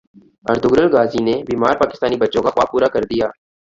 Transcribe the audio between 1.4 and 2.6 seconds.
بیمار پاکستانی بچوں کا